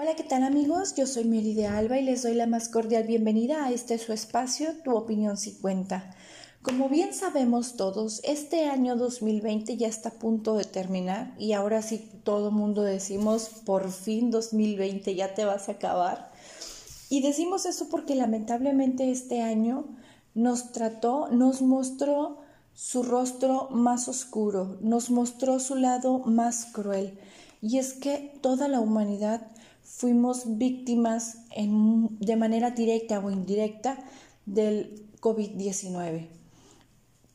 Hola, 0.00 0.14
¿qué 0.14 0.22
tal 0.22 0.44
amigos? 0.44 0.94
Yo 0.94 1.08
soy 1.08 1.24
Mary 1.24 1.54
de 1.54 1.66
Alba 1.66 1.98
y 1.98 2.04
les 2.04 2.22
doy 2.22 2.34
la 2.34 2.46
más 2.46 2.68
cordial 2.68 3.02
bienvenida 3.02 3.64
a 3.64 3.72
este 3.72 3.98
su 3.98 4.12
espacio, 4.12 4.68
Tu 4.84 4.94
Opinión 4.94 5.36
50. 5.36 6.14
Como 6.62 6.88
bien 6.88 7.12
sabemos 7.12 7.74
todos, 7.74 8.20
este 8.22 8.66
año 8.66 8.94
2020 8.94 9.76
ya 9.76 9.88
está 9.88 10.10
a 10.10 10.18
punto 10.20 10.54
de 10.54 10.62
terminar 10.62 11.34
y 11.36 11.52
ahora 11.52 11.82
sí 11.82 12.08
todo 12.22 12.52
mundo 12.52 12.84
decimos, 12.84 13.48
por 13.64 13.90
fin 13.90 14.30
2020 14.30 15.16
ya 15.16 15.34
te 15.34 15.44
vas 15.44 15.68
a 15.68 15.72
acabar. 15.72 16.30
Y 17.10 17.20
decimos 17.20 17.66
eso 17.66 17.88
porque 17.88 18.14
lamentablemente 18.14 19.10
este 19.10 19.42
año 19.42 19.84
nos 20.32 20.70
trató, 20.70 21.26
nos 21.32 21.60
mostró 21.60 22.38
su 22.72 23.02
rostro 23.02 23.66
más 23.72 24.06
oscuro, 24.06 24.78
nos 24.80 25.10
mostró 25.10 25.58
su 25.58 25.74
lado 25.74 26.20
más 26.20 26.66
cruel. 26.66 27.18
Y 27.60 27.78
es 27.78 27.94
que 27.94 28.38
toda 28.40 28.68
la 28.68 28.78
humanidad 28.78 29.48
fuimos 29.88 30.58
víctimas 30.58 31.38
de 31.56 32.36
manera 32.36 32.70
directa 32.70 33.18
o 33.20 33.30
indirecta 33.30 33.98
del 34.44 35.08
COVID-19. 35.20 36.28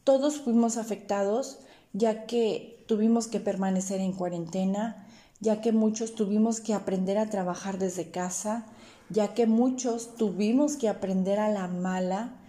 Todos 0.03 0.39
fuimos 0.39 0.77
afectados 0.77 1.59
ya 1.93 2.25
que 2.25 2.83
tuvimos 2.87 3.27
que 3.27 3.39
permanecer 3.39 3.99
en 3.99 4.13
cuarentena, 4.13 5.07
ya 5.39 5.61
que 5.61 5.71
muchos 5.71 6.15
tuvimos 6.15 6.61
que 6.61 6.73
aprender 6.73 7.17
a 7.17 7.29
trabajar 7.29 7.79
desde 7.79 8.11
casa, 8.11 8.65
ya 9.09 9.33
que 9.33 9.45
muchos 9.47 10.15
tuvimos 10.15 10.77
que 10.77 10.89
aprender 10.89 11.39
a 11.39 11.49
la 11.49 11.67
mala 11.67 12.39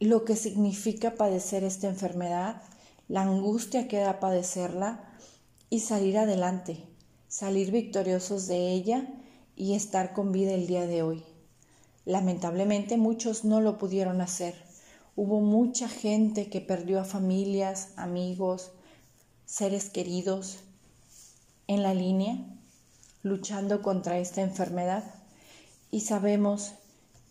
lo 0.00 0.24
que 0.24 0.36
significa 0.36 1.14
padecer 1.14 1.64
esta 1.64 1.88
enfermedad, 1.88 2.62
la 3.08 3.22
angustia 3.22 3.88
que 3.88 3.98
da 3.98 4.20
padecerla 4.20 5.04
y 5.68 5.80
salir 5.80 6.16
adelante, 6.16 6.84
salir 7.26 7.72
victoriosos 7.72 8.46
de 8.46 8.72
ella 8.72 9.08
y 9.58 9.74
estar 9.74 10.12
con 10.14 10.30
vida 10.32 10.52
el 10.52 10.68
día 10.68 10.86
de 10.86 11.02
hoy. 11.02 11.24
Lamentablemente 12.04 12.96
muchos 12.96 13.44
no 13.44 13.60
lo 13.60 13.76
pudieron 13.76 14.20
hacer. 14.20 14.54
Hubo 15.16 15.40
mucha 15.40 15.88
gente 15.88 16.48
que 16.48 16.60
perdió 16.60 17.00
a 17.00 17.04
familias, 17.04 17.88
amigos, 17.96 18.70
seres 19.44 19.90
queridos 19.90 20.60
en 21.66 21.82
la 21.82 21.92
línea 21.92 22.38
luchando 23.22 23.82
contra 23.82 24.18
esta 24.18 24.42
enfermedad 24.42 25.02
y 25.90 26.00
sabemos 26.00 26.72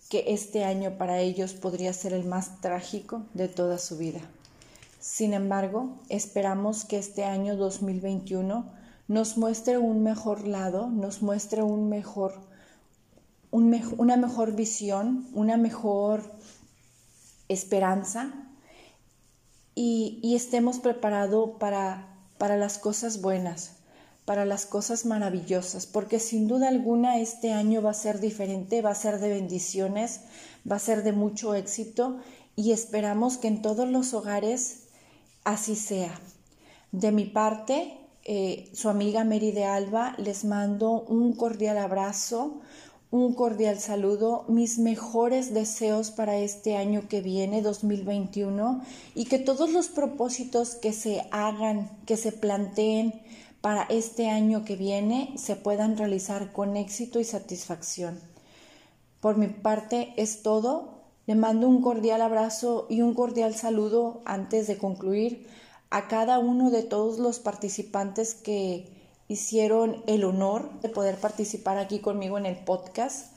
que 0.10 0.26
este 0.28 0.66
año 0.66 0.98
para 0.98 1.22
ellos 1.22 1.54
podría 1.54 1.94
ser 1.94 2.12
el 2.12 2.26
más 2.26 2.60
trágico 2.60 3.26
de 3.34 3.48
toda 3.48 3.78
su 3.78 3.98
vida. 3.98 4.20
Sin 5.00 5.34
embargo, 5.34 5.98
esperamos 6.10 6.84
que 6.84 6.98
este 6.98 7.24
año 7.24 7.56
2021 7.56 8.77
nos 9.08 9.38
muestre 9.38 9.78
un 9.78 10.04
mejor 10.04 10.48
lado, 10.48 10.88
nos 10.88 11.22
muestre 11.22 11.64
un 11.64 11.90
mejor, 11.90 12.34
una 13.52 14.18
mejor 14.18 14.54
visión, 14.54 15.28
una 15.34 15.58
mejor 15.58 16.22
esperanza 17.48 18.34
y, 19.76 20.36
estemos 20.36 20.80
preparados 20.80 21.52
para, 21.60 22.18
para 22.38 22.58
las 22.58 22.78
cosas 22.78 23.22
buenas, 23.22 23.78
para 24.26 24.44
las 24.44 24.66
cosas 24.66 25.06
maravillosas, 25.06 25.86
porque 25.86 26.20
sin 26.20 26.48
duda 26.48 26.68
alguna 26.68 27.20
este 27.20 27.54
año 27.54 27.82
va 27.82 27.92
a 27.92 27.94
ser 27.94 28.20
diferente, 28.20 28.82
va 28.82 28.90
a 28.90 28.96
ser 28.96 29.20
de 29.20 29.30
bendiciones, 29.30 30.22
va 30.70 30.76
a 30.76 30.80
ser 30.80 31.04
de 31.04 31.14
mucho 31.14 31.56
éxito 31.56 32.18
y 32.56 32.72
esperamos 32.72 33.38
que 33.38 33.48
en 33.48 33.62
todos 33.62 33.88
los 33.88 34.14
hogares 34.14 34.88
así 35.46 35.76
sea. 35.76 36.20
De 36.92 37.12
mi 37.12 37.26
parte, 37.26 38.07
eh, 38.30 38.70
su 38.74 38.90
amiga 38.90 39.24
Mary 39.24 39.52
de 39.54 39.64
Alba, 39.64 40.14
les 40.18 40.44
mando 40.44 41.04
un 41.04 41.32
cordial 41.32 41.78
abrazo, 41.78 42.60
un 43.10 43.34
cordial 43.34 43.80
saludo, 43.80 44.44
mis 44.50 44.80
mejores 44.80 45.54
deseos 45.54 46.12
para 46.12 46.36
este 46.36 46.76
año 46.76 47.08
que 47.08 47.22
viene, 47.22 47.62
2021, 47.62 48.82
y 49.16 49.26
que 49.26 49.40
todos 49.40 49.72
los 49.72 49.88
propósitos 49.88 50.76
que 50.76 50.92
se 50.92 51.26
hagan, 51.32 51.90
que 52.06 52.18
se 52.18 52.34
planteen 52.34 53.22
para 53.62 53.84
este 53.84 54.28
año 54.30 54.66
que 54.66 54.76
viene, 54.76 55.34
se 55.38 55.56
puedan 55.56 55.96
realizar 55.96 56.52
con 56.52 56.76
éxito 56.76 57.22
y 57.22 57.24
satisfacción. 57.24 58.20
Por 59.22 59.38
mi 59.38 59.48
parte 59.48 60.14
es 60.18 60.42
todo. 60.42 60.98
Le 61.28 61.36
mando 61.36 61.70
un 61.70 61.82
cordial 61.82 62.22
abrazo 62.22 62.88
y 62.90 63.02
un 63.02 63.14
cordial 63.14 63.56
saludo 63.56 64.22
antes 64.26 64.68
de 64.68 64.78
concluir 64.78 65.48
a 65.90 66.08
cada 66.08 66.40
uno 66.40 66.70
de 66.70 66.84
todos 66.84 67.20
los 67.20 67.40
participantes 67.40 68.34
que 68.34 68.90
hicieron 69.28 70.04
el 70.08 70.24
honor 70.24 70.70
de 70.82 70.90
poder 70.90 71.18
participar 71.18 71.78
aquí 71.78 72.00
conmigo 72.00 72.38
en 72.38 72.46
el 72.46 72.58
podcast. 72.58 73.32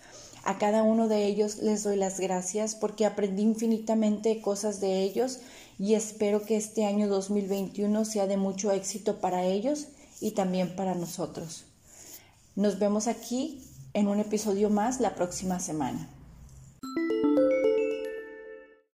A 0.44 0.58
cada 0.58 0.82
uno 0.82 1.08
de 1.08 1.26
ellos 1.26 1.58
les 1.58 1.82
doy 1.82 1.96
las 1.96 2.18
gracias 2.18 2.74
porque 2.74 3.06
aprendí 3.06 3.42
infinitamente 3.42 4.40
cosas 4.40 4.80
de 4.80 5.02
ellos 5.02 5.40
y 5.78 5.94
espero 5.94 6.44
que 6.44 6.56
este 6.56 6.86
año 6.86 7.08
2021 7.08 8.04
sea 8.04 8.26
de 8.26 8.36
mucho 8.36 8.72
éxito 8.72 9.20
para 9.20 9.44
ellos 9.44 9.88
y 10.20 10.32
también 10.32 10.74
para 10.76 10.94
nosotros. 10.94 11.64
Nos 12.56 12.78
vemos 12.78 13.06
aquí 13.06 13.64
en 13.92 14.08
un 14.08 14.20
episodio 14.20 14.70
más 14.70 15.00
la 15.00 15.14
próxima 15.14 15.60
semana. 15.60 16.08